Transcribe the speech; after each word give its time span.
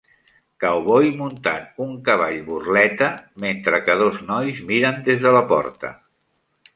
Cowboy 0.63 1.09
muntant 1.17 1.67
un 1.83 1.91
cavall 2.07 2.39
burleta, 2.47 3.09
mentre 3.43 3.81
que 3.89 3.99
dos 4.01 4.17
nois 4.31 4.63
miren 4.73 4.97
des 5.11 5.21
de 5.27 5.35
la 5.37 5.43
porta. 5.53 5.93